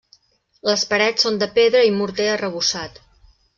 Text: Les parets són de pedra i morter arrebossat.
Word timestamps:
Les 0.69 0.85
parets 0.93 1.27
són 1.27 1.37
de 1.45 1.49
pedra 1.59 1.85
i 1.91 1.93
morter 2.01 2.27
arrebossat. 2.33 3.01